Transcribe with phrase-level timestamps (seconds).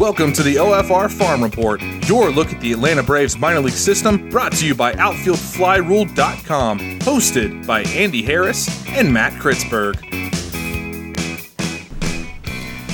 [0.00, 4.30] Welcome to the OFR Farm Report, your look at the Atlanta Braves minor league system,
[4.30, 9.96] brought to you by OutfieldFlyRule.com, hosted by Andy Harris and Matt Chrietzberg.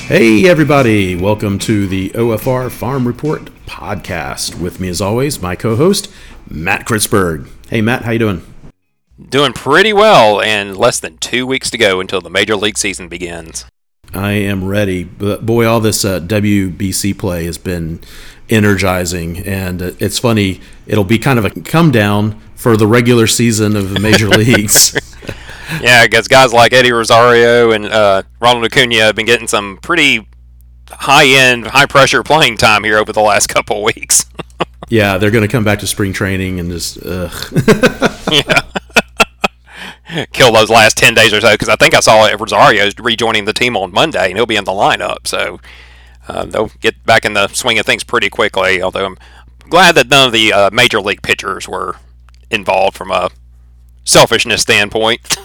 [0.08, 4.60] Hey, everybody, welcome to the OFR Farm Report podcast.
[4.60, 6.12] With me, as always, my co host,
[6.50, 7.48] Matt Chrietzberg.
[7.68, 8.42] Hey, Matt, how you doing?
[9.28, 13.06] Doing pretty well, and less than two weeks to go until the major league season
[13.06, 13.64] begins.
[14.16, 15.04] I am ready.
[15.04, 18.00] But boy, all this uh, WBC play has been
[18.48, 20.60] energizing, and uh, it's funny.
[20.86, 24.94] It'll be kind of a come down for the regular season of the major leagues.
[25.80, 30.26] yeah, because guys like Eddie Rosario and uh, Ronald Acuna have been getting some pretty
[30.90, 34.26] high end, high pressure playing time here over the last couple of weeks.
[34.88, 36.98] yeah, they're going to come back to spring training and just.
[38.32, 38.62] yeah
[40.32, 43.52] kill those last 10 days or so because I think I saw Rosario rejoining the
[43.52, 45.26] team on Monday and he'll be in the lineup.
[45.26, 45.60] So
[46.28, 48.82] uh, they'll get back in the swing of things pretty quickly.
[48.82, 49.18] Although I'm
[49.68, 51.96] glad that none of the uh, major league pitchers were
[52.50, 53.30] involved from a
[54.04, 55.36] selfishness standpoint.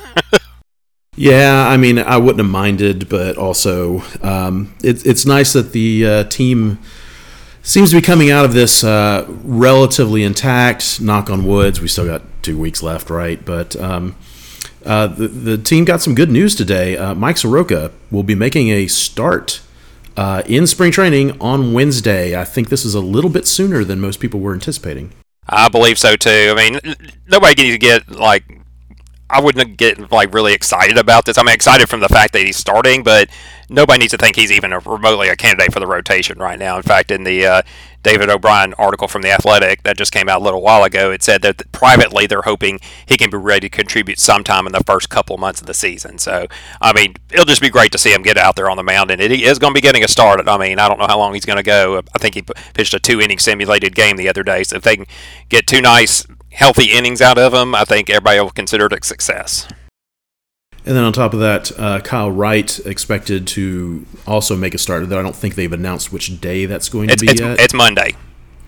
[1.16, 6.06] yeah, I mean, I wouldn't have minded, but also um, it, it's nice that the
[6.06, 6.80] uh, team
[7.64, 11.02] seems to be coming out of this uh, relatively intact.
[11.02, 11.82] Knock on woods.
[11.82, 13.44] We still got two weeks left, right?
[13.44, 14.16] But um,
[14.85, 16.97] uh, the, the team got some good news today.
[16.97, 19.61] Uh, Mike Soroka will be making a start
[20.17, 22.39] uh, in spring training on Wednesday.
[22.39, 25.11] I think this is a little bit sooner than most people were anticipating.
[25.47, 26.53] I believe so too.
[26.55, 26.95] I mean,
[27.27, 28.61] nobody needs to get like.
[29.31, 31.37] I wouldn't get like really excited about this.
[31.37, 33.29] I'm excited from the fact that he's starting, but
[33.69, 36.75] nobody needs to think he's even a, remotely a candidate for the rotation right now.
[36.75, 37.61] In fact, in the uh,
[38.03, 41.23] David O'Brien article from The Athletic that just came out a little while ago, it
[41.23, 45.09] said that privately they're hoping he can be ready to contribute sometime in the first
[45.09, 46.17] couple months of the season.
[46.17, 46.47] So,
[46.81, 49.11] I mean, it'll just be great to see him get out there on the mound,
[49.11, 50.45] and he is going to be getting a start.
[50.47, 52.02] I mean, I don't know how long he's going to go.
[52.14, 52.43] I think he
[52.73, 55.05] pitched a two inning simulated game the other day, so if they can
[55.49, 59.06] get two nice, healthy innings out of him, I think everybody will consider it a
[59.06, 59.67] success.
[60.86, 65.08] And then on top of that, uh, Kyle Wright expected to also make a start.
[65.08, 67.60] Though I don't think they've announced which day that's going to it's, be it's, yet.
[67.60, 68.16] It's Monday.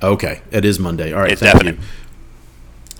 [0.02, 1.12] Okay, it is Monday.
[1.12, 1.76] All right, it's definite.
[1.76, 1.82] You.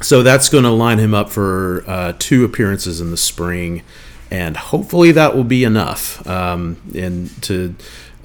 [0.02, 3.84] So that's going to line him up for uh, two appearances in the spring,
[4.32, 6.26] and hopefully that will be enough.
[6.28, 7.76] Um, and to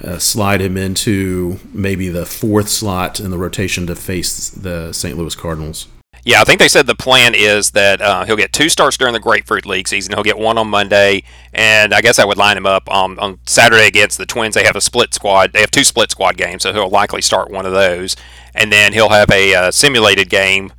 [0.03, 5.19] uh, slide him into maybe the fourth slot in the rotation to face the St.
[5.19, 5.87] Louis Cardinals.
[6.25, 9.15] Yeah, I think they said the plan is that uh, he'll get two starts during
[9.15, 10.13] the Grapefruit League season.
[10.15, 13.39] He'll get one on Monday, and I guess I would line him up um, on
[13.47, 14.55] Saturday against the Twins.
[14.55, 15.53] They have a split squad.
[15.53, 18.17] They have two split squad games, so he'll likely start one of those,
[18.55, 20.73] and then he'll have a uh, simulated game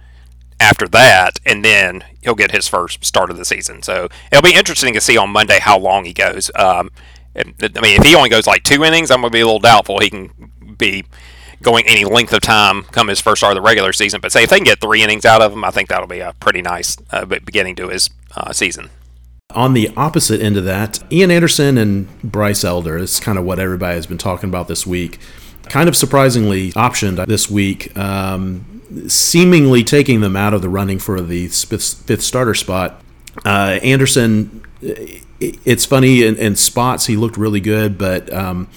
[0.60, 3.82] after that, and then he'll get his first start of the season.
[3.82, 6.52] So it'll be interesting to see on Monday how long he goes.
[6.56, 6.92] Um,
[7.36, 7.56] I mean,
[8.00, 10.10] if he only goes like two innings, I'm going to be a little doubtful he
[10.10, 11.06] can be
[11.62, 14.22] going any length of time come his first start of the regular season.
[14.22, 16.20] But say if they can get three innings out of him, I think that'll be
[16.20, 18.90] a pretty nice uh, beginning to his uh, season.
[19.56, 23.58] On the opposite end of that, Ian Anderson and Bryce Elder is kind of what
[23.58, 25.20] everybody has been talking about this week.
[25.64, 31.20] Kind of surprisingly optioned this week, um, seemingly taking them out of the running for
[31.22, 33.02] the fifth starter spot.
[33.44, 34.64] Uh, Anderson,
[35.40, 38.68] it's funny in, in, spots he looked really good, but um,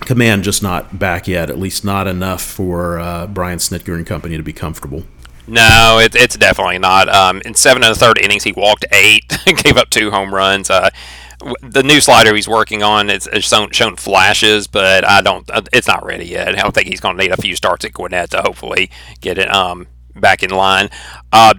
[0.00, 4.36] command just not back yet, at least not enough for uh, Brian Snitker and company
[4.36, 5.04] to be comfortable.
[5.48, 7.08] No, it, it's definitely not.
[7.08, 10.70] Um, in seven and a third innings, he walked eight, gave up two home runs.
[10.70, 10.90] Uh,
[11.62, 15.48] the new slider he's working on—it's shown, shown, flashes, but I don't.
[15.50, 16.48] Uh, it's not ready yet.
[16.48, 18.90] I don't think he's going to need a few starts at Gwinnett to hopefully
[19.20, 19.86] get it um,
[20.16, 20.88] back in line.
[21.32, 21.54] Uh,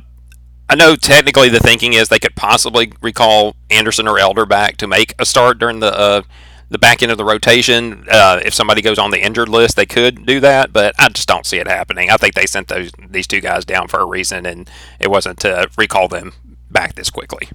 [0.69, 4.87] I know technically the thinking is they could possibly recall Anderson or Elder back to
[4.87, 6.21] make a start during the uh,
[6.69, 8.05] the back end of the rotation.
[8.09, 11.27] Uh, if somebody goes on the injured list, they could do that, but I just
[11.27, 12.09] don't see it happening.
[12.09, 14.69] I think they sent those these two guys down for a reason, and
[14.99, 16.33] it wasn't to recall them
[16.69, 17.49] back this quickly.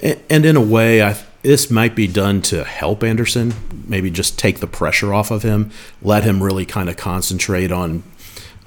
[0.00, 3.54] And in a way, I, this might be done to help Anderson,
[3.86, 5.70] maybe just take the pressure off of him,
[6.02, 8.02] let him really kind of concentrate on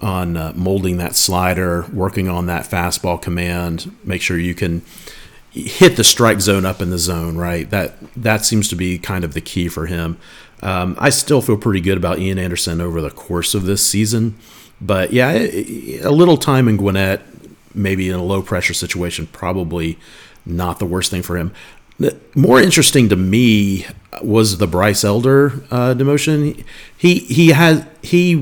[0.02, 4.82] on uh, molding that slider, working on that fastball command, make sure you can
[5.52, 7.70] hit the strike zone up in the zone, right?
[7.70, 10.18] That that seems to be kind of the key for him.
[10.62, 14.38] Um, I still feel pretty good about Ian Anderson over the course of this season,
[14.80, 17.22] but yeah, a little time in Gwinnett,
[17.74, 19.98] maybe in a low pressure situation, probably
[20.46, 21.54] not the worst thing for him.
[22.36, 23.86] More interesting to me
[24.24, 26.64] was the Bryce Elder uh, demotion.
[26.98, 28.36] He he had he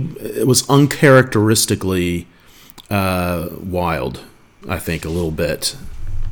[0.46, 2.28] was uncharacteristically
[2.90, 4.22] uh, wild.
[4.68, 5.76] I think a little bit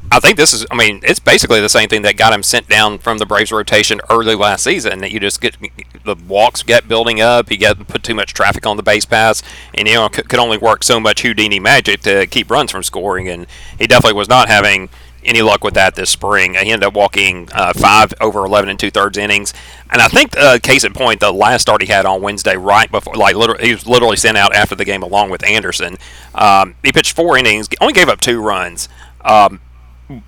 [0.10, 0.66] I think this is.
[0.72, 3.52] I mean, it's basically the same thing that got him sent down from the Braves
[3.52, 5.00] rotation early last season.
[5.00, 5.58] That you just get
[6.06, 7.50] the walks get building up.
[7.50, 9.44] He got put too much traffic on the base pass,
[9.74, 12.84] and you know could, could only work so much Houdini magic to keep runs from
[12.84, 13.28] scoring.
[13.28, 14.90] And he definitely was not having
[15.26, 16.54] any luck with that this spring.
[16.54, 19.54] He ended up walking uh, five over 11 and two thirds innings.
[19.90, 22.90] And I think, uh, case in point, the last start he had on Wednesday, right
[22.90, 25.98] before, like, literally, he was literally sent out after the game along with Anderson.
[26.34, 28.88] Um, he pitched four innings, only gave up two runs.
[29.22, 29.60] Um,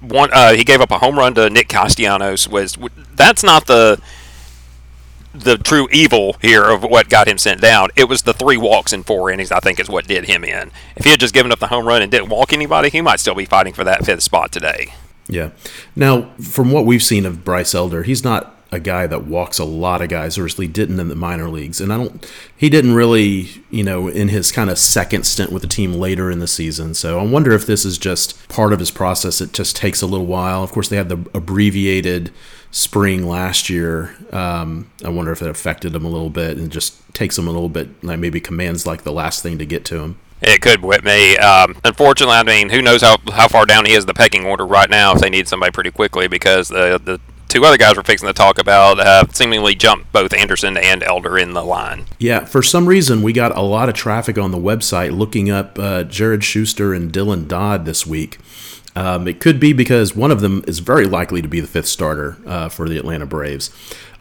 [0.02, 2.48] one, uh, he gave up a home run to Nick Castellanos.
[2.48, 2.78] Was
[3.16, 4.02] that's not the
[5.34, 7.90] the true evil here of what got him sent down.
[7.96, 10.72] It was the three walks in four innings, I think, is what did him in.
[10.96, 13.20] If he had just given up the home run and didn't walk anybody, he might
[13.20, 14.94] still be fighting for that fifth spot today.
[15.28, 15.52] Yeah.
[15.96, 19.66] Now, from what we've seen of Bryce Elder, he's not a guy that walks a
[19.66, 21.82] lot of guys, or at least didn't in the minor leagues.
[21.82, 25.64] And I don't, he didn't really, you know, in his kind of second stint with
[25.64, 26.94] the team later in the season.
[26.94, 29.42] So I wonder if this is just part of his process.
[29.42, 30.64] It just takes a little while.
[30.64, 32.32] Of course, they had the abbreviated
[32.72, 34.16] spring last year.
[34.32, 37.52] Um, I wonder if it affected him a little bit and just takes him a
[37.52, 40.20] little bit, like maybe commands like the last thing to get to him.
[40.42, 41.38] It could whip me.
[41.38, 44.66] Um, unfortunately, I mean, who knows how, how far down he is the pecking order
[44.66, 48.04] right now if they need somebody pretty quickly because the, the two other guys we're
[48.04, 52.06] fixing to talk about have seemingly jumped both Anderson and Elder in the line.
[52.20, 55.78] Yeah, for some reason, we got a lot of traffic on the website looking up
[55.78, 58.38] uh, Jared Shuster and Dylan Dodd this week.
[58.96, 61.88] Um, it could be because one of them is very likely to be the fifth
[61.88, 63.72] starter uh, for the Atlanta Braves.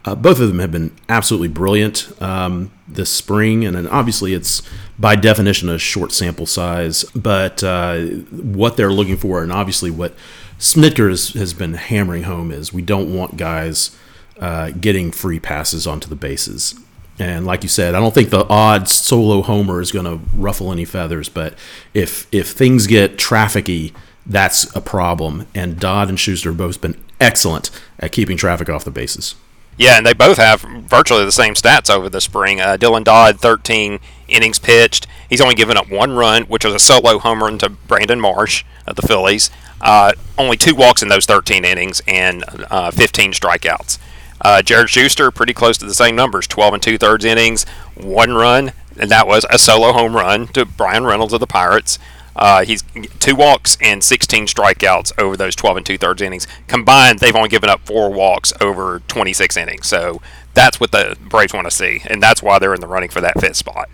[0.05, 4.61] Uh, both of them have been absolutely brilliant um, this spring, and obviously it's
[4.97, 7.03] by definition a short sample size.
[7.15, 7.99] But uh,
[8.31, 10.13] what they're looking for, and obviously what
[10.59, 13.95] Snitker has, been hammering home, is we don't want guys
[14.39, 16.75] uh, getting free passes onto the bases.
[17.17, 20.71] And like you said, I don't think the odd solo homer is going to ruffle
[20.71, 21.27] any feathers.
[21.27, 21.55] But
[21.93, 23.93] if if things get trafficy
[24.29, 25.47] that's a problem.
[25.55, 29.35] And Dodd and Shuster have both been excellent at keeping traffic off the bases.
[29.77, 32.59] Yeah, and they both have virtually the same stats over the spring.
[32.59, 35.07] Uh, Dylan Dodd, 13 innings pitched.
[35.29, 38.65] He's only given up one run, which was a solo home run to Brandon Marsh
[38.85, 39.49] of the Phillies.
[39.81, 43.97] Uh, only two walks in those 13 innings and uh, 15 strikeouts.
[44.41, 47.65] Uh, Jared Shuster, pretty close to the same numbers 12 and two thirds innings,
[47.95, 51.99] one run, and that was a solo home run to Bryan Reynolds of the Pirates.
[52.35, 52.83] Uh, he's
[53.19, 56.47] two walks and 16 strikeouts over those 12 and two thirds innings.
[56.67, 59.87] Combined, they've only given up four walks over 26 innings.
[59.87, 60.21] So
[60.53, 63.19] that's what the Braves want to see, and that's why they're in the running for
[63.19, 63.89] that fifth spot.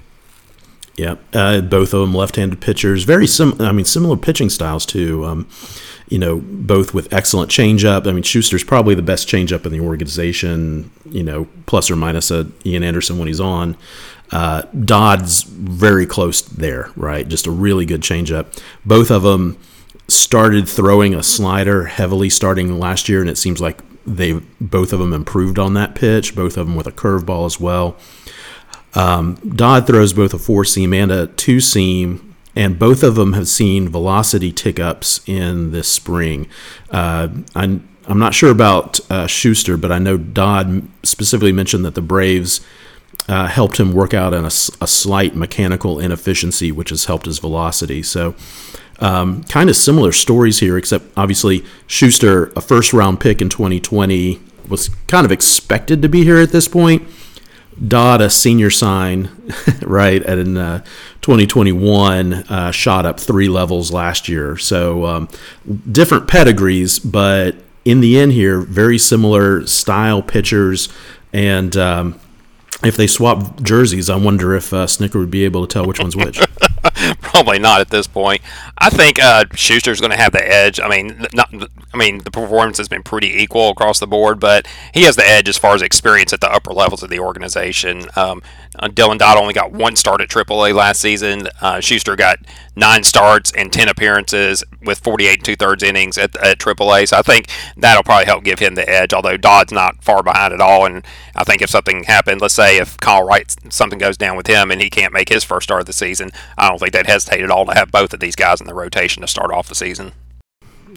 [0.97, 3.03] Yeah, uh, both of them left-handed pitchers.
[3.03, 3.55] Very sim.
[3.59, 5.25] I mean, similar pitching styles too.
[5.25, 5.49] Um,
[6.07, 8.07] you know, both with excellent changeup.
[8.07, 10.91] I mean, Shuster's probably the best changeup in the organization.
[11.05, 13.75] You know, plus or minus a Ian Anderson when he's on.
[14.31, 17.27] Uh, Dodd's very close there, right?
[17.27, 18.61] Just a really good changeup.
[18.85, 19.57] Both of them
[20.07, 24.99] started throwing a slider heavily starting last year, and it seems like they both of
[24.99, 26.35] them improved on that pitch.
[26.35, 27.97] Both of them with a curveball as well.
[28.95, 33.33] Um, Dodd throws both a four seam and a two seam, and both of them
[33.33, 36.47] have seen velocity tick ups in this spring.
[36.89, 41.95] Uh, I'm, I'm not sure about uh, Shuster, but I know Dodd specifically mentioned that
[41.95, 42.65] the Braves
[43.27, 48.03] uh, helped him work out a, a, slight mechanical inefficiency, which has helped his velocity.
[48.03, 48.35] So,
[48.99, 54.39] um, kind of similar stories here, except obviously Shuster, a first round pick in 2020,
[54.67, 57.03] was kind of expected to be here at this point.
[57.85, 59.29] Dodd, a senior sign,
[59.81, 60.79] right, at in uh,
[61.21, 64.57] 2021, uh, shot up three levels last year.
[64.57, 65.29] So, um,
[65.91, 70.89] different pedigrees, but in the end, here, very similar style pitchers.
[71.33, 72.19] And um,
[72.83, 75.99] if they swap jerseys, I wonder if uh, Snitker would be able to tell which
[75.99, 76.39] one's which.
[77.21, 78.41] Probably not at this point.
[78.77, 80.79] I think uh, Shuster's going to have the edge.
[80.79, 81.49] I mean, not.
[81.93, 85.27] I mean, the performance has been pretty equal across the board, but he has the
[85.27, 88.07] edge as far as experience at the upper levels of the organization.
[88.17, 88.41] Um,
[88.77, 91.47] uh, Dylan Dodd only got one start at AAA last season.
[91.61, 92.39] Uh, Shuster got
[92.75, 97.07] nine starts and 10 appearances with 48 two thirds innings at, at AAA.
[97.07, 100.53] So I think that'll probably help give him the edge, although Dodd's not far behind
[100.53, 100.85] at all.
[100.85, 104.47] And I think if something happened, let's say if Kyle Wright, something goes down with
[104.47, 107.41] him and he can't make his first start of the season, I think they'd hesitate
[107.41, 109.75] at all to have both of these guys in the rotation to start off the
[109.75, 110.11] season.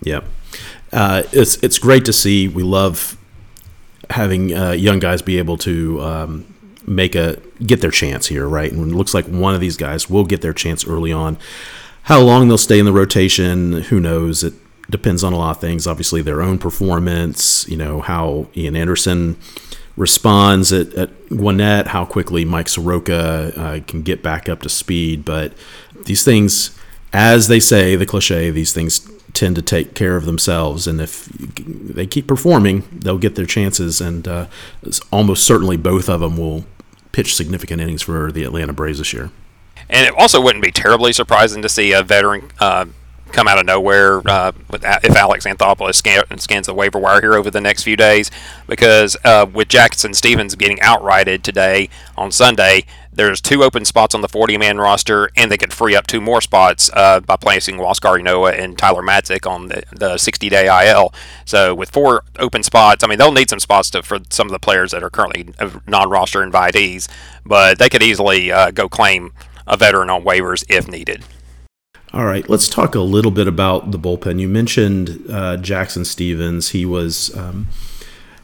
[0.03, 0.21] Yeah,
[0.93, 2.49] Uh, it's, it's great to see.
[2.49, 3.17] We love
[4.11, 6.55] having uh, young guys be able to um,
[6.87, 8.73] make a get their chance here, right?
[8.73, 11.37] And it looks like one of these guys will get their chance early on.
[12.05, 14.43] How long they'll stay in the rotation, who knows?
[14.43, 14.55] It
[14.89, 15.87] depends on a lot of things.
[15.87, 19.37] Obviously, their own performance, you know, how Ian Anderson
[19.99, 25.25] responds at, at Gwinnett, how quickly Mike Soroka uh, can get back up to speed.
[25.25, 25.53] But
[26.07, 26.79] these things,
[27.13, 31.27] as they say, the cliche, these things tend to take care of themselves, and if
[31.27, 34.47] they keep performing, they'll get their chances, and uh,
[35.13, 36.65] almost certainly both of them will
[37.13, 39.31] pitch significant innings for the Atlanta Braves this year.
[39.91, 42.87] And it also wouldn't be terribly surprising to see a veteran uh,
[43.33, 47.51] come out of nowhere uh, if Alex Anthopoulos scan, scans the waiver wire here over
[47.51, 48.31] the next few days,
[48.67, 54.21] because uh, with Jackson Stephens getting outrighted today on Sunday, there's two open spots on
[54.21, 58.21] the 40-man roster, and they could free up two more spots uh, by placing Huascar
[58.21, 61.13] Ynoa and Tyler Matzek on the, the 60-day IL.
[61.45, 64.53] So with four open spots, I mean they'll need some spots to, for some of
[64.53, 65.53] the players that are currently
[65.87, 67.09] non-roster invitees,
[67.45, 69.33] but they could easily uh, go claim
[69.67, 71.25] a veteran on waivers if needed.
[72.13, 74.41] All right, let's talk a little bit about the bullpen.
[74.41, 76.71] You mentioned uh, Jackson Stephens.
[76.71, 77.69] He was um,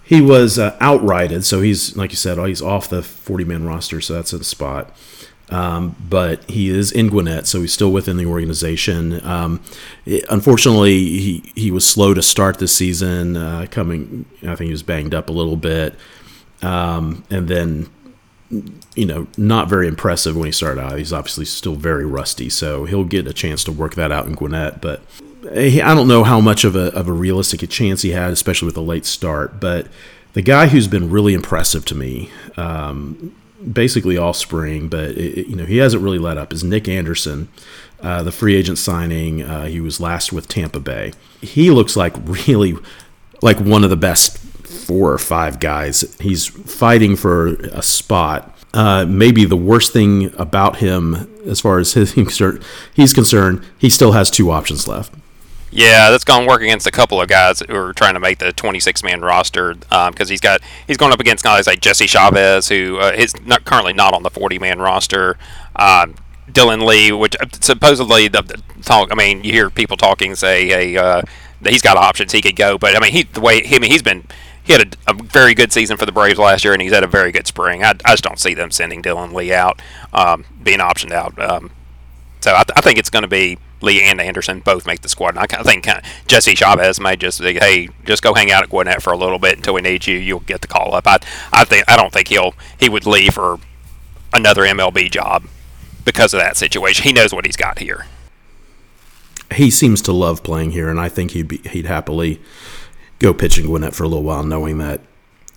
[0.03, 4.03] he was uh, outrighted, so he's like you said, he's off the 40 man roster,
[4.03, 4.95] so that's a spot.
[5.51, 9.25] Um, but he is in Gwinnett, so he's still within the organization.
[9.27, 9.63] Um,
[10.05, 13.37] it, unfortunately, he he was slow to start this season.
[13.37, 15.95] Uh, coming, I think he was banged up a little bit,
[16.61, 17.89] um, and then
[18.95, 20.99] you know, not very impressive when he started out.
[20.99, 24.35] He's obviously still very rusty, so he'll get a chance to work that out in
[24.35, 24.81] Gwinnett.
[24.81, 25.03] But
[25.51, 28.77] I don't know how much of a, of a realistic chance he had, especially with
[28.77, 29.61] a late start.
[29.61, 29.89] But
[30.33, 33.35] the guy who's been really impressive to me, um,
[33.73, 37.49] basically all spring, but it, you know he hasn't really let up, is Nick Anderson.
[38.01, 41.13] Uh, the free agent signing, uh, he was last with Tampa Bay.
[41.41, 42.15] He looks like
[42.47, 42.77] really
[43.41, 44.44] like one of the best
[44.85, 46.17] four or five guys.
[46.21, 48.57] He's fighting for a spot.
[48.73, 54.13] Uh, maybe the worst thing about him, as far as his, he's concerned, he still
[54.13, 55.13] has two options left.
[55.71, 58.39] Yeah, that's going to work against a couple of guys who are trying to make
[58.39, 62.07] the 26 man roster because um, he's got he's going up against guys like Jesse
[62.07, 65.37] Chavez, who uh, is not currently not on the 40 man roster.
[65.75, 66.15] Um,
[66.49, 69.11] Dylan Lee, which uh, supposedly the, the, talk.
[69.11, 71.23] I mean, you hear people talking say, "Hey, uh,
[71.67, 74.03] he's got options, he could go," but I mean, he the way I mean, he's
[74.03, 74.25] been
[74.65, 77.05] he had a, a, very good season for the Braves last year, and he's had
[77.05, 77.85] a very good spring.
[77.85, 79.81] I, I just don't see them sending Dylan Lee out,
[80.13, 81.39] um, being optioned out.
[81.39, 81.71] Um,
[82.41, 85.09] so I, th- I, think it's going to be Lee and Anderson both make the
[85.09, 85.37] squad.
[85.37, 88.63] And I, I think kind of Jesse Chavez may just "Hey, just go hang out
[88.63, 90.17] at Gwinnett for a little bit until we need you.
[90.17, 91.19] You'll get the call up." I,
[91.53, 93.59] I think I don't think he'll he would leave for
[94.33, 95.45] another MLB job
[96.05, 97.05] because of that situation.
[97.05, 98.07] He knows what he's got here.
[99.55, 102.41] He seems to love playing here, and I think he'd be, he'd happily
[103.19, 105.01] go pitch in Gwinnett for a little while, knowing that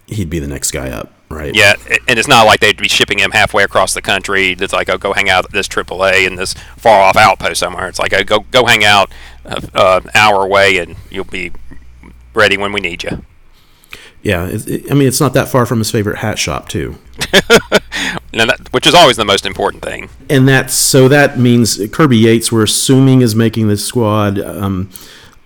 [0.08, 1.54] he'd be the next guy up, right?
[1.54, 1.76] Yeah,
[2.08, 4.52] and it's not like they'd be shipping him halfway across the country.
[4.52, 7.88] It's like, oh, go hang out at this AAA in this far off outpost somewhere.
[7.88, 9.12] It's like, oh, go go hang out
[9.46, 11.52] uh, uh, an hour away, and you'll be
[12.34, 13.24] ready when we need you.
[14.24, 16.98] Yeah, it, it, I mean, it's not that far from his favorite hat shop, too.
[18.34, 20.10] that, which is always the most important thing.
[20.30, 24.40] And that's so that means Kirby Yates, we're assuming, is making this squad.
[24.40, 24.90] Um,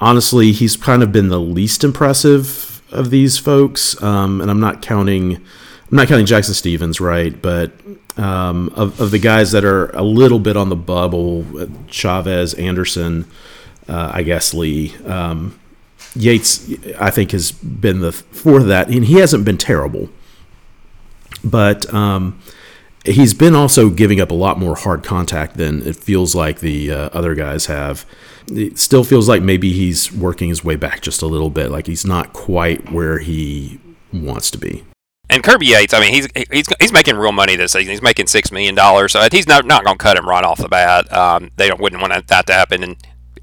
[0.01, 4.81] honestly, he's kind of been the least impressive of these folks, um, and I'm not
[4.81, 5.35] counting.
[5.35, 7.39] I'm not counting Jackson Stephens, right?
[7.41, 7.71] But
[8.17, 11.45] um, of, of the guys that are a little bit on the bubble,
[11.87, 13.25] Chavez, Anderson,
[13.87, 14.95] uh, I guess Lee.
[15.05, 15.59] Um,
[16.15, 20.09] Yates, I think, has been the for that, and he hasn't been terrible.
[21.43, 22.41] But um,
[23.05, 26.91] he's been also giving up a lot more hard contact than it feels like the
[26.91, 28.05] uh, other guys have
[28.47, 31.71] it still feels like maybe he's working his way back just a little bit.
[31.71, 33.79] Like he's not quite where he
[34.11, 34.83] wants to be.
[35.29, 37.91] And Kirby Yates, I mean, he's he's he's making real money this season.
[37.91, 40.57] He's making six million dollars, so he's not not going to cut him right off
[40.57, 41.11] the bat.
[41.13, 42.97] Um, they don't wouldn't want that to happen, and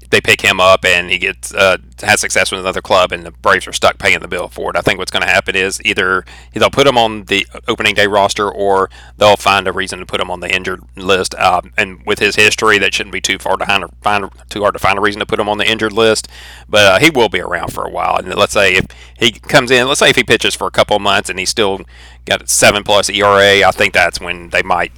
[0.09, 3.31] they pick him up and he gets uh, has success with another club, and the
[3.31, 4.75] Braves are stuck paying the bill for it.
[4.75, 8.07] I think what's going to happen is either they'll put him on the opening day
[8.07, 11.35] roster, or they'll find a reason to put him on the injured list.
[11.35, 14.73] Um, and with his history, that shouldn't be too far to find, find too hard
[14.73, 16.27] to find a reason to put him on the injured list.
[16.67, 18.17] But uh, he will be around for a while.
[18.17, 18.85] And let's say if
[19.17, 21.81] he comes in, let's say if he pitches for a couple months and he's still
[22.25, 24.91] got seven plus ERA, I think that's when they might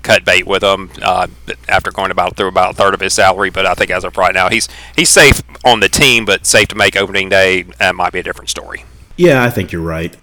[0.00, 1.26] cut bait with him uh,
[1.68, 3.50] after going about through about a third of his salary.
[3.50, 6.68] But I think as of right now, he's he's safe on the team, but safe
[6.68, 7.64] to make opening day.
[7.94, 8.84] Might be a different story.
[9.16, 10.16] Yeah, I think you're right,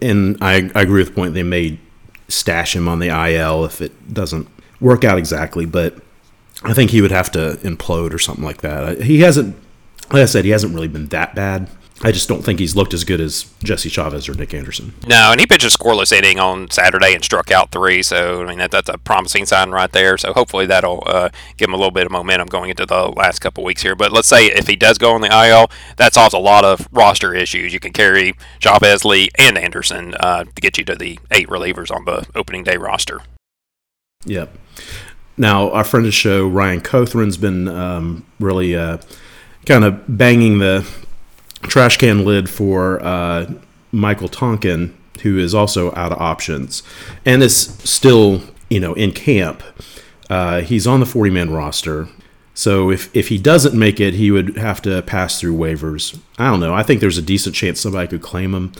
[0.00, 1.80] and I, I agree with the point they may
[2.28, 4.48] stash him on the IL if it doesn't
[4.80, 6.02] work out exactly, but.
[6.62, 9.02] I think he would have to implode or something like that.
[9.02, 9.56] He hasn't,
[10.10, 11.68] like I said, he hasn't really been that bad.
[12.02, 14.92] I just don't think he's looked as good as Jesse Chavez or Nick Anderson.
[15.06, 18.02] No, and he pitched a scoreless inning on Saturday and struck out three.
[18.02, 20.18] So I mean that, that's a promising sign right there.
[20.18, 23.38] So hopefully that'll uh, give him a little bit of momentum going into the last
[23.38, 23.94] couple weeks here.
[23.96, 26.86] But let's say if he does go on the IL, that solves a lot of
[26.92, 27.72] roster issues.
[27.72, 31.90] You can carry Chavez, Lee, and Anderson uh, to get you to the eight relievers
[31.90, 33.22] on the opening day roster.
[34.26, 34.54] Yep.
[35.38, 38.76] Now our friend of the show Ryan Cothran's been um, really.
[38.76, 38.98] Uh,
[39.66, 40.88] kind of banging the
[41.68, 43.52] trash can lid for uh,
[43.92, 46.82] Michael Tonkin, who is also out of options
[47.24, 49.62] and is still, you know, in camp.
[50.28, 52.08] Uh, he's on the 40 man roster.
[52.54, 56.18] So if, if he doesn't make it, he would have to pass through waivers.
[56.38, 56.74] I don't know.
[56.74, 58.72] I think there's a decent chance somebody could claim him,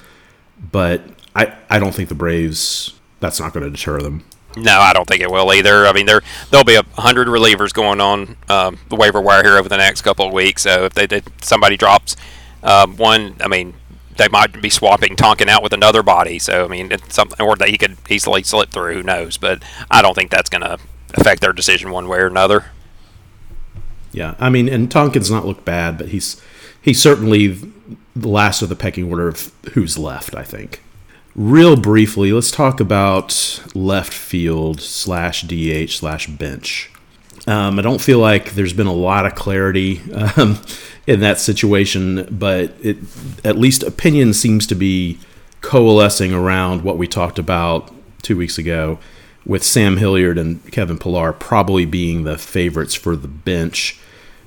[0.73, 1.03] but
[1.35, 4.25] I, I don't think the Braves, that's not going to deter them.
[4.57, 5.87] No, I don't think it will either.
[5.87, 9.59] I mean, there there'll be a hundred relievers going on um, the waiver wire here
[9.59, 10.63] over the next couple of weeks.
[10.63, 12.17] So if they did, somebody drops
[12.63, 13.75] um, one, I mean,
[14.17, 16.39] they might be swapping Tonkin out with another body.
[16.39, 18.95] So I mean, it's something or that he could easily slip through.
[18.95, 19.37] Who knows?
[19.37, 20.79] But I don't think that's going to
[21.15, 22.67] affect their decision one way or another.
[24.13, 26.41] Yeah, I mean, and Tonkin's not looked bad, but he's
[26.81, 27.49] he's certainly
[28.15, 30.35] the last of the pecking order of who's left.
[30.35, 30.83] I think.
[31.35, 36.91] Real briefly, let's talk about left field slash DH slash bench.
[37.47, 40.59] Um, I don't feel like there's been a lot of clarity um,
[41.07, 42.99] in that situation, but it,
[43.45, 45.19] at least opinion seems to be
[45.61, 48.99] coalescing around what we talked about two weeks ago,
[49.45, 53.99] with Sam Hilliard and Kevin Pillar probably being the favorites for the bench,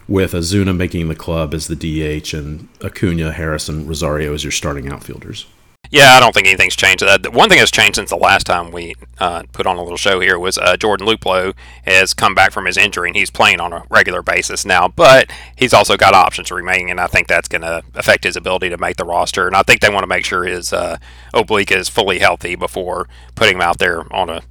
[0.08, 4.91] with Ozuna making the club as the DH and Acuna, Harrison, Rosario as your starting
[4.91, 5.46] outfielders.
[5.91, 7.01] Yeah, I don't think anything's changed.
[7.01, 9.98] Uh, one thing that's changed since the last time we uh, put on a little
[9.98, 13.60] show here was uh, Jordan Luplow has come back from his injury and he's playing
[13.60, 14.88] on a regular basis now.
[14.88, 18.69] But he's also got options remaining, and I think that's going to affect his ability
[18.69, 19.48] to make the roster.
[19.48, 20.98] And I think they want to make sure his uh,
[21.34, 24.41] oblique is fully healthy before putting him out there on a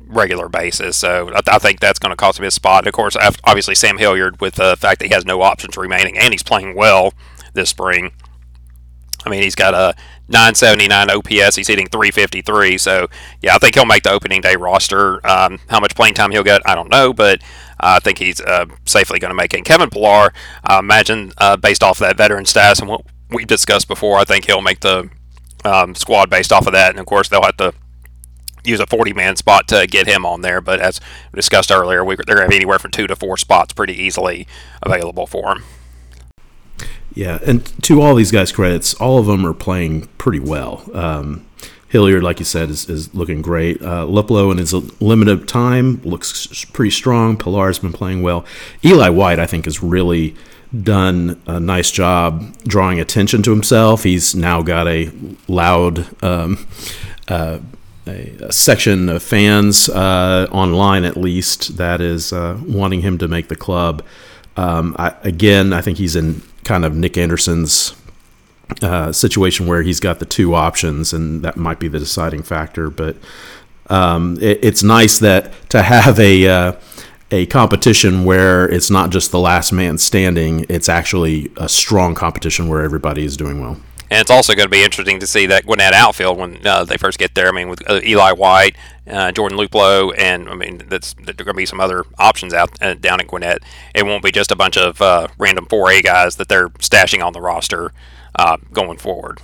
[0.00, 0.96] regular basis.
[0.96, 2.88] So I, I think that's going to cost him his spot.
[2.88, 6.34] Of course, obviously Sam Hilliard with the fact that he has no options remaining and
[6.34, 7.14] he's playing well
[7.54, 8.10] this spring.
[9.24, 9.94] I mean, he's got a
[10.28, 11.56] 979 OPS.
[11.56, 12.78] He's hitting 353.
[12.78, 13.08] So,
[13.42, 15.24] yeah, I think he'll make the opening day roster.
[15.26, 17.42] Um, how much playing time he'll get, I don't know, but
[17.78, 19.64] I think he's uh, safely going to make it.
[19.64, 20.32] Kevin Pillar,
[20.64, 24.46] I imagine, uh, based off that veteran status and what we discussed before, I think
[24.46, 25.10] he'll make the
[25.64, 26.90] um, squad based off of that.
[26.90, 27.74] And, of course, they'll have to
[28.64, 30.60] use a 40 man spot to get him on there.
[30.60, 31.00] But as
[31.34, 34.46] discussed earlier, we, they're going to have anywhere from two to four spots pretty easily
[34.82, 35.64] available for him.
[37.14, 40.84] Yeah, and to all these guys' credits, all of them are playing pretty well.
[40.94, 41.46] Um,
[41.88, 43.82] Hilliard, like you said, is, is looking great.
[43.82, 47.36] Uh, Luplow in his limited time looks pretty strong.
[47.36, 48.44] Pillar's been playing well.
[48.84, 50.36] Eli White, I think, has really
[50.82, 54.04] done a nice job drawing attention to himself.
[54.04, 55.10] He's now got a
[55.48, 56.64] loud um,
[57.26, 57.58] uh,
[58.06, 63.28] a, a, section of fans uh, online, at least, that is uh, wanting him to
[63.28, 64.04] make the club.
[64.56, 67.94] Um, I, again, I think he's in kind of Nick Anderson's
[68.82, 72.90] uh, situation where he's got the two options, and that might be the deciding factor.
[72.90, 73.16] But
[73.88, 76.72] um, it, it's nice that to have a uh,
[77.30, 82.68] a competition where it's not just the last man standing; it's actually a strong competition
[82.68, 83.78] where everybody is doing well.
[84.10, 86.96] And it's also going to be interesting to see that Gwinnett outfield when uh, they
[86.96, 87.46] first get there.
[87.46, 91.46] I mean, with uh, Eli White, uh, Jordan Luplow, and I mean, that's there going
[91.46, 93.62] to be some other options out uh, down at Gwinnett.
[93.94, 97.32] It won't be just a bunch of uh, random 4A guys that they're stashing on
[97.32, 97.92] the roster
[98.34, 99.40] uh, going forward.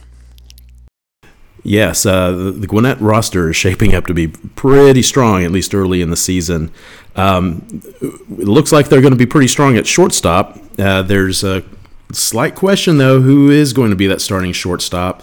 [1.62, 6.00] Yes, the, the, Gwinnett roster is shaping up to be pretty strong, at least early
[6.00, 6.70] in the season.
[7.16, 10.60] Um, it looks like they're going to be pretty strong at shortstop.
[10.76, 11.64] there's a
[12.12, 15.22] Slight question though, who is going to be that starting shortstop?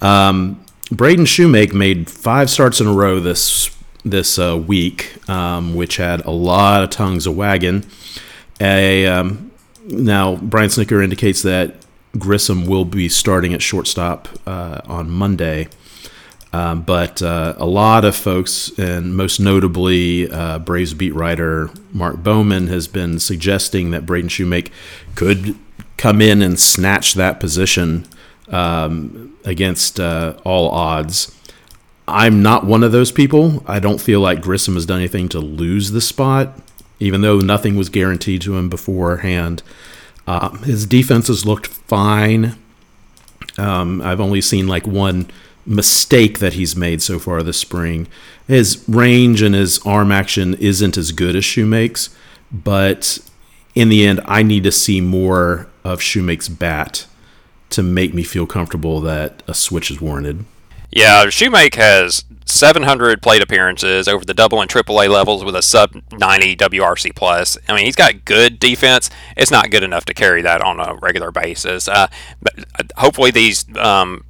[0.00, 3.70] Um, Braden Shewmake made five starts in a row this
[4.04, 7.86] this uh, week, um, which had a lot of tongues a wagon.
[8.60, 9.50] A, um,
[9.86, 11.76] now Brian Snitker indicates that
[12.18, 15.68] Grissom will be starting at shortstop uh, on Monday.
[16.52, 22.16] Um, but uh, a lot of folks, and most notably uh, Braves beat writer Mark
[22.16, 24.70] Bowman, has been suggesting that Braden Shewmake
[25.14, 25.56] could
[26.00, 28.06] come in and snatch that position
[28.48, 31.36] um, against uh, all odds.
[32.08, 33.62] I'm not one of those people.
[33.66, 36.58] I don't feel like Grissom has done anything to lose the spot,
[37.00, 39.62] even though nothing was guaranteed to him beforehand.
[40.26, 42.56] Uh, his defense has looked fine.
[43.58, 45.30] Um, I've only seen like one
[45.66, 48.08] mistake that he's made so far this spring.
[48.48, 52.08] His range and his arm action isn't as good as Shewmake's,
[52.50, 53.18] but
[53.74, 57.06] in the end, I need to see more of Shewmake's bat
[57.70, 60.44] to make me feel comfortable that a switch is warranted.
[60.90, 65.62] Yeah, Shewmake has 700 plate appearances over the double and triple A levels with a
[65.62, 67.56] sub 90 WRC plus.
[67.68, 69.08] I mean, he's got good defense.
[69.36, 71.86] It's not good enough to carry that on a regular basis.
[71.86, 72.08] Uh,
[72.42, 74.24] but uh, hopefully, these um,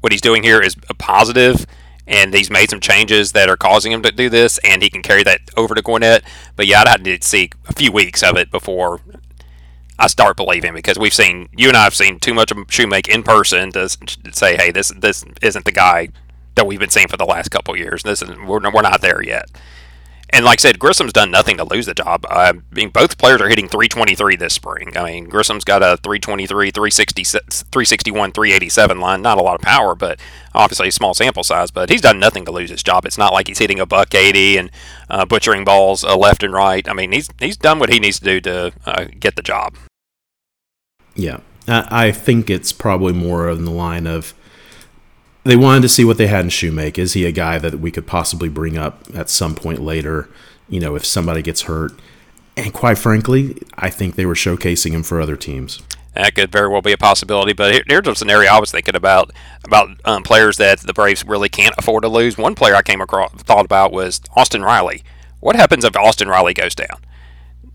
[0.00, 1.64] what he's doing here is a positive
[2.08, 5.02] and he's made some changes that are causing him to do this, and he can
[5.02, 6.24] carry that over to Gwinnett.
[6.56, 9.00] But yeah, I'd have to see a few weeks of it before
[9.98, 13.08] I start believing because we've seen you and I have seen too much of Shewmake
[13.08, 13.88] in person to
[14.32, 16.08] say, hey, this this isn't the guy
[16.54, 18.02] that we've been seeing for the last couple years.
[18.02, 19.50] This is we're, we're not there yet.
[20.30, 22.26] And like I said, Grissom's done nothing to lose the job.
[22.28, 24.96] I mean, both players are hitting 323 this spring.
[24.96, 29.22] I mean, Grissom's got a 323, 360, 361, 387 line.
[29.22, 30.20] Not a lot of power, but
[30.54, 31.70] obviously a small sample size.
[31.70, 33.06] But he's done nothing to lose his job.
[33.06, 34.70] It's not like he's hitting a buck 80 and
[35.08, 36.86] uh, butchering balls uh, left and right.
[36.86, 39.76] I mean, he's he's done what he needs to do to uh, get the job.
[41.14, 44.34] Yeah, I think it's probably more in the line of
[45.48, 46.98] they wanted to see what they had in Shewmake.
[46.98, 50.28] Is he a guy that we could possibly bring up at some point later?
[50.68, 51.92] You know, if somebody gets hurt.
[52.54, 55.80] And quite frankly, I think they were showcasing him for other teams.
[56.12, 57.54] That could very well be a possibility.
[57.54, 59.30] But here's a scenario I was thinking about
[59.64, 62.36] about um, players that the Braves really can't afford to lose.
[62.36, 65.02] One player I came across thought about was Austin Riley.
[65.40, 66.98] What happens if Austin Riley goes down?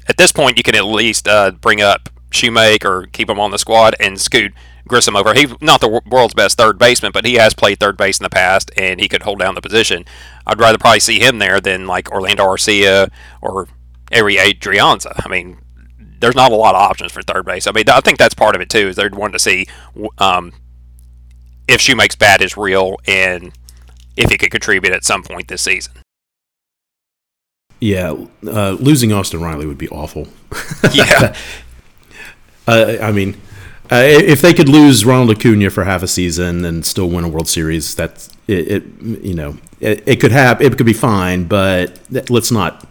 [0.08, 3.50] At this point, you can at least uh, bring up Shewmake or keep him on
[3.50, 4.54] the squad and scoot
[4.88, 5.34] Grissom over.
[5.34, 8.30] He's not the world's best third baseman, but he has played third base in the
[8.30, 10.06] past, and he could hold down the position.
[10.46, 13.10] I'd rather probably see him there than like Orlando Arcia
[13.42, 13.68] or
[14.12, 15.14] Ehire Adrianza.
[15.26, 15.58] I mean,
[16.20, 17.68] there's not a lot of options for third base.
[17.68, 18.90] I mean, I think that's part of it too.
[18.90, 19.68] Is they're wanting to see
[20.18, 20.52] um,
[21.68, 23.52] if Shewmake's bat is real and
[24.18, 25.94] if he could contribute at some point this season.
[27.80, 28.16] Yeah,
[28.48, 30.28] uh, losing Austin Riley would be awful.
[30.94, 31.36] Yeah.
[32.68, 33.36] uh, I mean,
[33.94, 37.30] uh, if they could lose Ronald Acuna for half a season and still win a
[37.30, 38.68] World Series, that's it.
[38.68, 40.66] it you know, it, it could happen.
[40.66, 42.88] It could be fine, but let's not.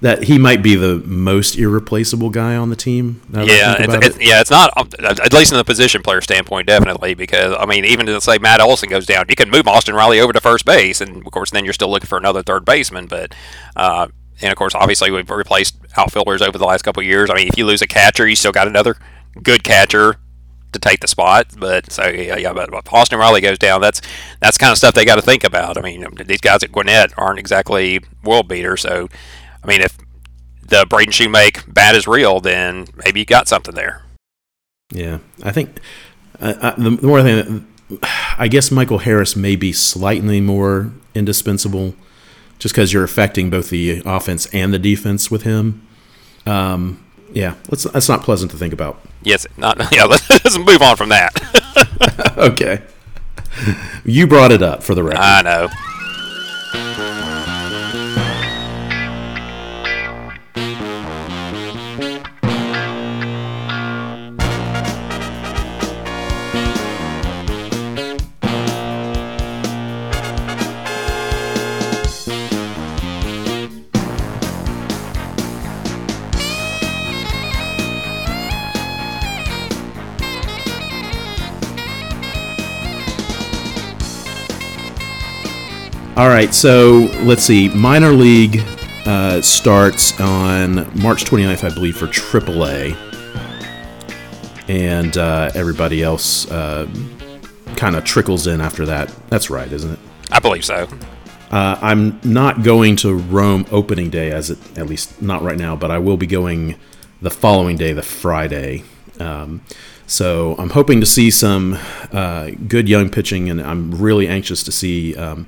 [0.00, 3.20] That he might be the most irreplaceable guy on the team.
[3.30, 4.26] Yeah, it's, it.
[4.26, 7.12] yeah, it's not at least in the position player standpoint, definitely.
[7.12, 10.20] Because I mean, even to say Matt Olson goes down, you can move Austin Riley
[10.20, 13.06] over to first base, and of course, then you're still looking for another third baseman.
[13.06, 13.34] But
[13.76, 14.08] uh,
[14.40, 17.28] and of course, obviously, we've replaced outfielders over the last couple years.
[17.30, 18.96] I mean, if you lose a catcher, you still got another
[19.42, 20.16] good catcher
[20.72, 21.48] to take the spot.
[21.58, 24.00] But so yeah, yeah but if Austin Riley goes down, that's
[24.40, 25.76] that's kind of stuff they got to think about.
[25.76, 28.82] I mean, these guys at Gwinnett aren't exactly world beaters.
[28.82, 29.08] So,
[29.62, 29.96] I mean, if
[30.66, 34.02] the Braden Shewmake bat is real, then maybe you got something there.
[34.92, 35.78] Yeah, I think
[36.40, 37.66] uh, I, uh, the more thing,
[38.38, 41.94] I guess Michael Harris may be slightly more indispensable,
[42.58, 45.86] just because you're affecting both the offense and the defense with him.
[46.46, 49.00] Um, yeah, let's, that's not pleasant to think about.
[49.22, 50.04] Yes, not yeah.
[50.04, 52.34] Let's move on from that.
[52.38, 52.82] okay,
[54.04, 55.20] you brought it up for the record.
[55.20, 55.68] I know.
[86.20, 87.70] All right, so let's see.
[87.70, 88.62] Minor League
[89.06, 92.94] uh, starts on March 29th, I believe, for AAA.
[94.68, 96.86] And uh, everybody else uh,
[97.76, 99.08] kind of trickles in after that.
[99.30, 99.98] That's right, isn't it?
[100.30, 100.86] I believe so.
[101.50, 105.74] Uh, I'm not going to Rome opening day, as it, at least not right now,
[105.74, 106.78] but I will be going
[107.22, 108.84] the following day, the Friday.
[109.18, 109.62] Um,
[110.06, 111.78] so I'm hoping to see some
[112.12, 115.46] uh, good young pitching, and I'm really anxious to see um,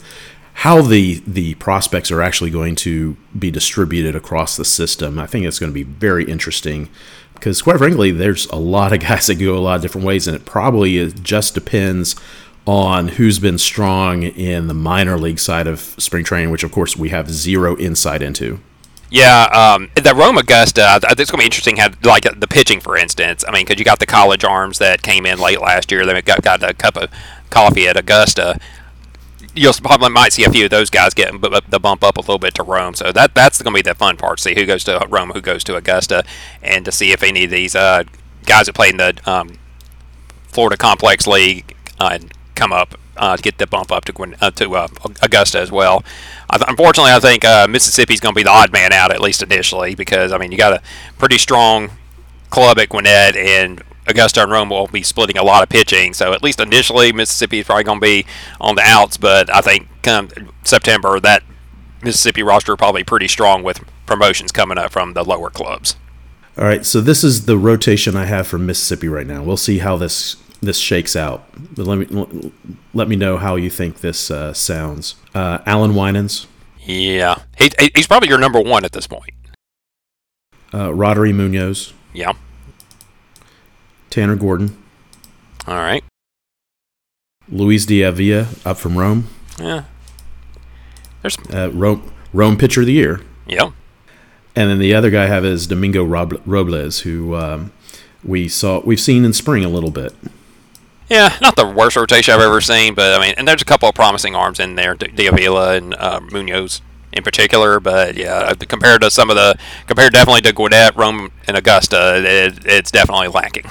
[0.54, 5.18] how the the prospects are actually going to be distributed across the system.
[5.18, 6.88] I think it's going to be very interesting
[7.34, 10.26] because, quite frankly, there's a lot of guys that go a lot of different ways,
[10.26, 12.16] and it probably just depends
[12.64, 16.96] on who's been strong in the minor league side of spring training, which of course
[16.96, 18.60] we have zero insight into.
[19.10, 21.76] Yeah, um, the Rome Augusta, I think it's going to be interesting.
[21.76, 23.44] How like the pitching, for instance.
[23.46, 26.06] I mean, because you got the college arms that came in late last year.
[26.06, 27.10] They got, got a cup of
[27.50, 28.58] coffee at Augusta
[29.54, 32.38] you'll probably might see a few of those guys getting the bump up a little
[32.38, 32.94] bit to Rome.
[32.94, 34.40] So that that's going to be the fun part.
[34.40, 36.24] See who goes to Rome, who goes to Augusta,
[36.62, 38.04] and to see if any of these uh,
[38.46, 39.58] guys that play in the um,
[40.44, 42.18] Florida Complex League uh,
[42.54, 44.88] come up uh, get the bump up to uh, to uh,
[45.20, 46.04] Augusta as well.
[46.50, 49.94] unfortunately, I think uh, Mississippi's going to be the odd man out at least initially
[49.94, 50.82] because I mean you got a
[51.18, 51.90] pretty strong
[52.50, 56.14] club at Gwinnett and Augusta and Rome will be splitting a lot of pitching.
[56.14, 58.26] So at least initially, Mississippi is probably going to be
[58.60, 59.16] on the outs.
[59.16, 60.28] But I think come
[60.64, 61.42] September, that
[62.02, 65.96] Mississippi roster will probably pretty strong with promotions coming up from the lower clubs.
[66.58, 69.42] All right, so this is the rotation I have for Mississippi right now.
[69.42, 71.44] We'll see how this this shakes out.
[71.74, 72.52] But let me
[72.92, 75.14] let me know how you think this uh, sounds.
[75.34, 76.46] Uh, Allan Winans.
[76.80, 79.32] Yeah, he, he's probably your number one at this point.
[80.72, 81.92] Uh, Munoz.
[82.12, 82.32] Yeah.
[84.12, 84.76] Tanner Gordon,
[85.66, 86.04] All right.
[87.48, 89.26] Luis De Avila up from Rome,
[89.58, 89.84] Yeah.
[91.22, 93.20] There's uh, Rome, Rome Pitcher of the Year.
[93.46, 93.70] yeah.
[94.54, 97.72] And then the other guy I have is Domingo Rob- Robles, who um,
[98.22, 100.12] we saw we've seen in spring a little bit.
[101.08, 103.88] Yeah, not the worst rotation I've ever seen, but I mean, and there's a couple
[103.88, 106.82] of promising arms in there, De Avila and uh, Munoz
[107.14, 107.80] in particular.
[107.80, 109.54] But yeah, uh, compared to some of the,
[109.86, 113.64] compared definitely to Gwinnett, Rome, and Augusta, it, it's definitely lacking.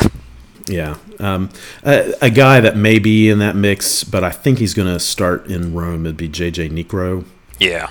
[0.67, 1.49] Yeah, um,
[1.83, 4.99] a, a guy that may be in that mix, but I think he's going to
[4.99, 6.05] start in Rome.
[6.05, 7.25] It'd be JJ Niekro.
[7.59, 7.89] Yeah,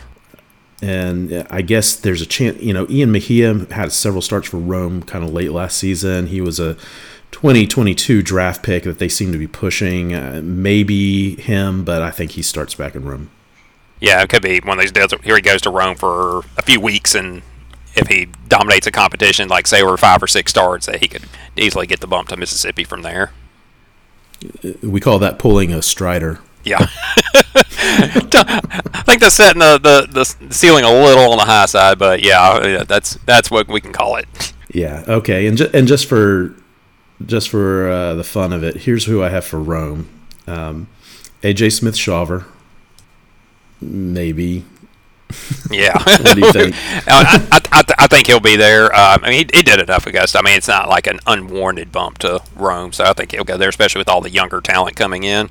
[0.83, 5.03] And I guess there's a chance, you know, Ian Mejia had several starts for Rome
[5.03, 6.27] kind of late last season.
[6.27, 6.75] He was a
[7.33, 10.13] 2022 draft pick that they seem to be pushing.
[10.15, 13.31] Uh, maybe him, but I think he starts back in Rome.
[14.01, 15.13] yeah, it could be one of these deals.
[15.23, 17.43] Here he goes to Rome for a few weeks, and
[17.95, 21.23] if he dominates a competition, like say over five or six starts, that he could
[21.57, 23.33] easily get the bump to Mississippi from there.
[24.83, 26.41] We call that pulling a strider.
[26.63, 26.79] Yeah,
[27.35, 32.23] I think that's setting the, the the ceiling a little on the high side, but
[32.23, 34.53] yeah, yeah, that's that's what we can call it.
[34.73, 35.05] Yeah.
[35.09, 35.47] Okay.
[35.47, 36.55] And ju- and just for
[37.25, 40.09] just for uh, the fun of it, here's who I have for Rome:
[40.47, 40.89] um,
[41.43, 42.45] AJ Smith Shawver.
[43.81, 44.65] Maybe.
[45.71, 45.97] Yeah.
[46.03, 46.75] What do you think?
[47.07, 48.87] I, I, I, I think he'll be there.
[48.95, 50.39] Uh, I mean, he, he did enough Augusta.
[50.39, 53.57] I mean, it's not like an unwarranted bump to Rome, so I think he'll go
[53.57, 55.49] there, especially with all the younger talent coming in.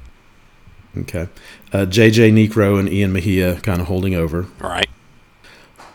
[0.97, 1.27] Okay.
[1.71, 4.47] Uh, JJ Niekro and Ian Mejia kind of holding over.
[4.59, 4.89] Right.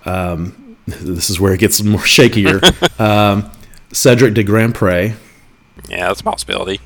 [0.05, 2.61] Um, this is where it gets more shakier.
[3.01, 3.51] um,
[3.93, 5.17] Cedric de Grand Pré.
[5.89, 6.81] Yeah, that's a possibility.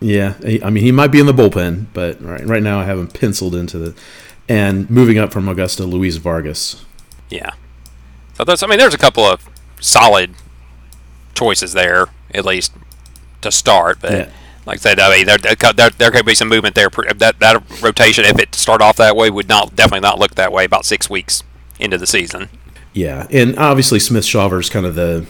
[0.00, 2.84] Yeah, he- I mean he might be in the bullpen, but right right now I
[2.84, 3.94] have him penciled into the.
[4.50, 6.84] And moving up from Augusta, Luis Vargas.
[7.30, 7.52] Yeah.
[8.34, 8.62] So that's.
[8.62, 9.48] I mean, there's a couple of
[9.80, 10.34] solid
[11.34, 12.72] choices there, at least
[13.42, 13.98] to start.
[14.00, 14.28] But Yeah.
[14.66, 16.88] like I said, I mean, there, there, could- there, could be some movement there.
[17.16, 20.52] That that rotation, if it start off that way, would not definitely not look that
[20.52, 21.42] way about six weeks
[21.78, 22.48] into the season.
[22.92, 25.24] Yeah, and obviously Smith Shawver's kind of the,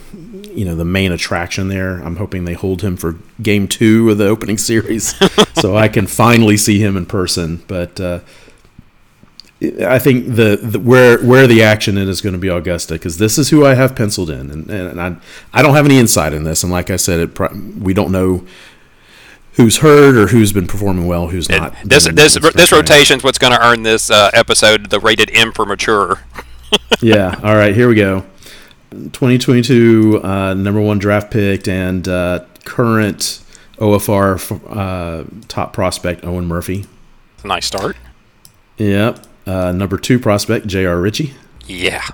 [0.54, 1.98] you know, the main attraction there.
[2.00, 5.14] I'm hoping they hold him for Game Two of the opening series,
[5.61, 7.62] so I can finally see him in person.
[7.68, 8.20] But uh,
[9.62, 13.18] I think the, the where where the action is is going to be Augusta because
[13.18, 15.16] this is who I have penciled in, and, and I
[15.53, 17.38] I don't have any insight in this, and like I said, it
[17.79, 18.46] we don't know
[19.55, 21.75] who's hurt or who's been performing well, who's not.
[21.85, 22.70] This been this this training.
[22.73, 26.20] rotation's what's going to earn this uh, episode the rated M for mature.
[27.01, 27.38] yeah.
[27.42, 27.75] All right.
[27.75, 28.25] Here we go.
[28.90, 33.42] 2022 uh, number one draft pick and uh, current
[33.77, 36.87] OFR uh, top prospect Owen Murphy.
[37.44, 37.96] Nice start.
[38.79, 39.27] Yep.
[39.51, 41.01] Uh, number two prospect J.R.
[41.01, 41.35] Ritchie.
[41.67, 42.05] Yeah.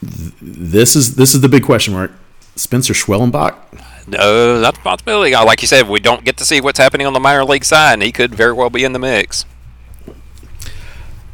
[0.00, 2.10] This is this is the big question mark.
[2.56, 3.54] Spencer Schwellenbach.
[4.06, 5.34] No, that's a possibility.
[5.34, 7.64] Uh, Like you said, we don't get to see what's happening on the minor league
[7.66, 9.44] side, and he could very well be in the mix.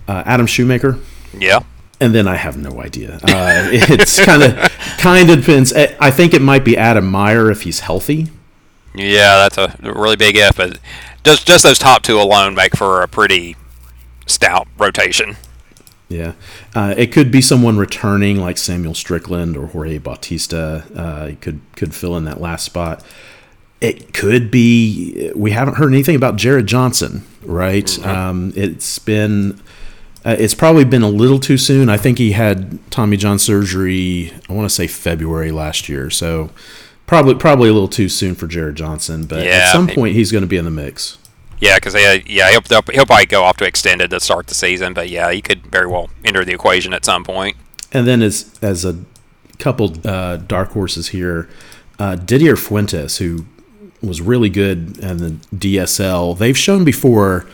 [0.08, 0.98] Uh, Adam Shoemaker.
[1.38, 1.60] Yeah.
[2.00, 3.14] And then I have no idea.
[3.22, 4.56] Uh, it's kind of
[4.98, 5.72] kind of depends.
[5.72, 8.28] I I think it might be Adam Maier if he's healthy.
[8.96, 10.80] Yeah, that's a really big if, but
[11.22, 13.54] just just those top two alone make for a pretty
[14.26, 15.36] stout rotation.
[16.08, 16.34] Yeah,
[16.74, 20.84] uh, it could be someone returning like Samuel Strickland or Jorge Bautista.
[20.94, 23.04] Uh, he could could fill in that last spot.
[23.80, 25.32] It could be.
[25.34, 28.04] We haven't heard anything about Jared Johnson, right?
[28.06, 29.60] Um, it's been.
[30.24, 31.88] Uh, it's probably been a little too soon.
[31.88, 34.32] I think he had Tommy John surgery.
[34.48, 36.50] I want to say February last year, so
[37.06, 39.26] probably probably a little too soon for Jared Johnson.
[39.26, 41.18] But Yeah, at some he- point, he's going to be in the mix.
[41.60, 42.60] Yeah, because yeah, he'll,
[42.92, 45.86] he'll probably go off to extended to start the season, but yeah, he could very
[45.86, 47.56] well enter the equation at some point.
[47.92, 48.98] And then as as a
[49.58, 51.48] couple uh, dark horses here,
[51.98, 53.46] uh, Didier Fuentes, who
[54.02, 57.46] was really good in the DSL, they've shown before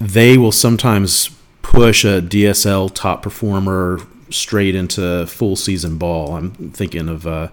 [0.00, 1.30] they will sometimes
[1.62, 6.36] push a DSL top performer straight into full season ball.
[6.36, 7.48] I'm thinking of uh,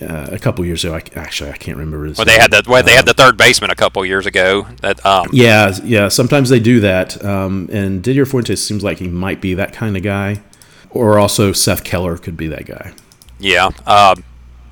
[0.00, 0.94] uh, a couple years ago.
[0.94, 2.18] I, actually, I can't remember his.
[2.18, 4.66] Well, they had the well, they had the third baseman a couple years ago.
[4.80, 6.08] That um, Yeah, yeah.
[6.08, 9.96] Sometimes they do that, um, and Didier Fuentes seems like he might be that kind
[9.96, 10.42] of guy,
[10.90, 12.92] or also Seth Keller could be that guy.
[13.38, 13.70] Yeah.
[13.86, 14.24] Um,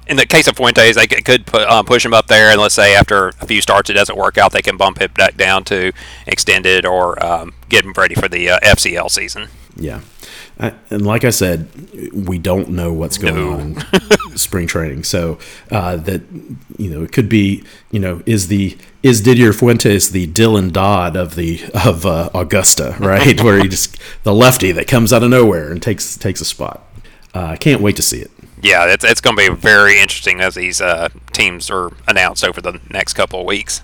[0.07, 2.75] in the case of Fuentes, they could put, um, push him up there, and let's
[2.75, 5.63] say after a few starts it doesn't work out, they can bump it back down
[5.65, 5.93] to
[6.27, 9.49] extended or um, get him ready for the uh, FCL season.
[9.77, 10.01] Yeah,
[10.61, 11.69] I, and like I said,
[12.13, 13.53] we don't know what's going No.
[13.53, 13.61] on
[14.31, 15.05] in spring training.
[15.05, 15.39] So
[15.71, 16.23] uh, that
[16.77, 21.17] you know, it could be you know, is the is Didier Fuentes the Dylan Dodd
[21.17, 23.41] of the of uh, Augusta, right?
[23.43, 26.87] Where he just the lefty that comes out of nowhere and takes takes a spot.
[27.35, 28.31] Uh, I can't wait to see it.
[28.61, 32.61] yeah, it's, it's going to be very interesting as these uh, teams are announced over
[32.61, 33.83] the next couple of weeks.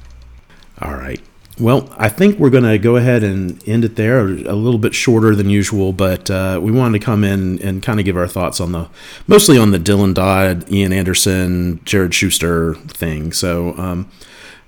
[0.82, 1.20] All right.
[1.58, 4.18] Well, I think we're going to go ahead and end it there.
[4.18, 7.98] A little bit shorter than usual, but uh, we wanted to come in and kind
[7.98, 8.88] of give our thoughts on the,
[9.26, 13.32] mostly on the Dylan Dodd, Ian Anderson, Jared Shuster thing.
[13.32, 14.10] So um,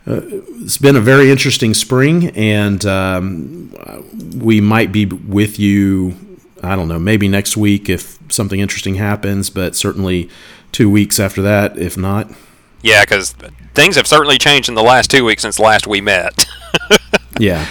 [0.07, 3.75] uh, it's been a very interesting spring, and um,
[4.39, 6.17] we might be with you.
[6.63, 10.31] I don't know, maybe next week if something interesting happens, but certainly
[10.73, 12.31] two weeks after that, if not.
[12.83, 13.35] Yeah, because
[13.75, 16.47] things have certainly changed in the last two weeks since last we met.
[17.39, 17.67] yeah.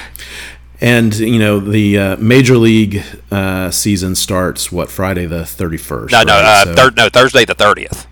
[0.80, 6.12] And you know the uh, major league uh, season starts what Friday the thirty first.
[6.12, 6.28] No, right?
[6.28, 8.06] no, uh, so thir- no, Thursday the thirtieth.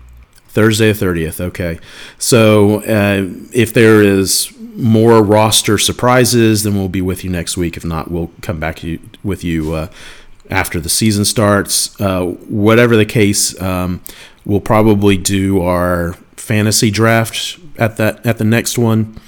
[0.48, 1.40] Thursday the thirtieth.
[1.40, 1.78] Okay,
[2.18, 7.76] so uh, if there is more roster surprises, then we'll be with you next week.
[7.76, 9.88] If not, we'll come back you, with you uh,
[10.50, 11.98] after the season starts.
[12.00, 14.02] Uh, whatever the case, um,
[14.44, 19.18] we'll probably do our fantasy draft at that at the next one.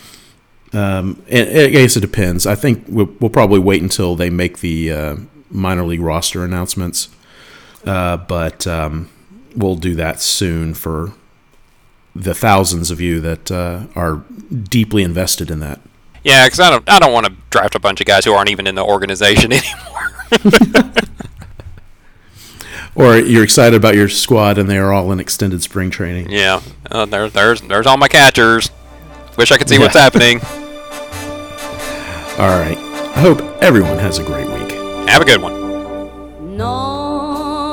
[0.73, 2.47] Um, I guess it depends.
[2.47, 5.17] I think we'll, we'll, probably wait until they make the uh,
[5.51, 7.09] minor league roster announcements,
[7.87, 9.09] uh, but um,
[9.57, 11.15] we'll do that soon for
[12.15, 15.81] the thousands of you that uh, are deeply invested in that.
[16.23, 18.51] Yeah, because I don't, I don't want to draft a bunch of guys who aren't
[18.51, 20.93] even in the organization anymore.
[22.99, 26.31] or you're excited about your squad and they are all in extended spring training.
[26.31, 28.71] Yeah, uh, there, there's there's all my catchers.
[29.39, 29.83] Wish I could see yeah.
[29.83, 30.41] what's happening.
[32.39, 32.79] All right.
[33.17, 34.71] I hope everyone has a great week.
[35.09, 35.55] Have a good one.
[36.57, 37.73] Non,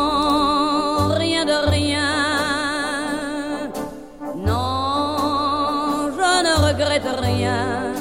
[1.20, 2.02] rien de rien.
[4.36, 7.94] Non, je ne regrette rien.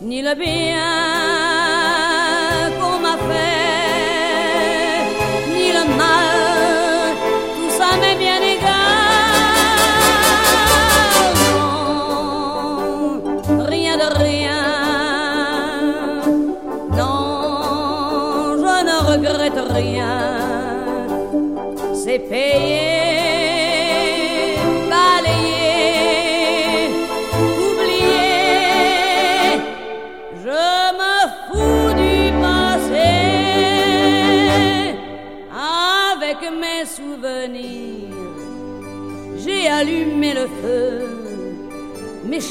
[0.00, 1.25] Ni le bien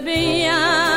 [0.00, 0.87] Bien